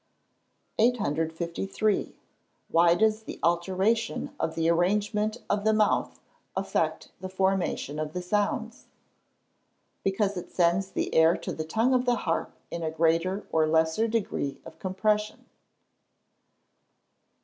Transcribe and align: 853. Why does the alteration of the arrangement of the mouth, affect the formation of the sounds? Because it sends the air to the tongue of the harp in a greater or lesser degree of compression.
853. 0.79 2.15
Why 2.69 2.95
does 2.95 3.21
the 3.21 3.39
alteration 3.43 4.33
of 4.39 4.55
the 4.55 4.67
arrangement 4.67 5.37
of 5.47 5.63
the 5.63 5.73
mouth, 5.75 6.19
affect 6.57 7.11
the 7.19 7.29
formation 7.29 7.99
of 7.99 8.13
the 8.13 8.23
sounds? 8.23 8.87
Because 10.03 10.37
it 10.37 10.49
sends 10.51 10.89
the 10.89 11.13
air 11.13 11.37
to 11.37 11.51
the 11.51 11.63
tongue 11.63 11.93
of 11.93 12.05
the 12.05 12.15
harp 12.25 12.51
in 12.71 12.81
a 12.81 12.89
greater 12.89 13.45
or 13.51 13.67
lesser 13.67 14.07
degree 14.07 14.59
of 14.65 14.79
compression. 14.79 15.45